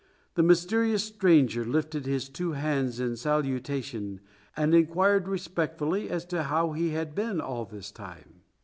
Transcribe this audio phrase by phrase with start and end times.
[0.33, 4.19] The mysterious stranger lifted his two hands in salutation
[4.57, 8.41] and inquired respectfully as to how he had been all this time.